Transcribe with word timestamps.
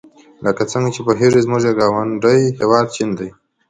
لکه 0.45 0.63
څنګه 0.71 0.89
چې 0.95 0.99
پوهیږئ 1.05 1.41
زموږ 1.45 1.61
یو 1.67 1.77
ګاونډي 1.79 2.41
هېواد 2.59 2.85
چین 2.95 3.09
دی. 3.19 3.29